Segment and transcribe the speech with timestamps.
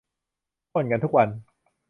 [0.71, 1.27] พ่นกันทุกวัน